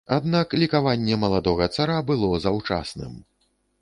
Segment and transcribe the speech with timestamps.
[0.15, 3.13] Аднак лікаванне маладога цара было заўчасным.